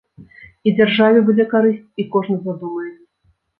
І 0.69 0.73
дзяржаве 0.79 1.19
будзе 1.29 1.45
карысць, 1.53 1.85
і 2.01 2.09
кожны 2.17 2.41
задумаецца. 2.49 2.99